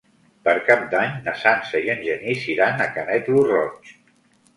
[0.47, 3.93] Per Cap d'Any na Sança i en Genís iran a Canet lo Roig.